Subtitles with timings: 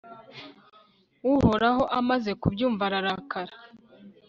[1.33, 3.55] uhoraho amaze kubyumva ararakara